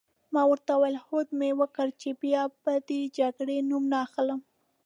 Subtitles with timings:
[0.33, 4.39] ما ورته وویل: هوډ مي وکړ چي بیا به د جګړې نوم نه اخلم.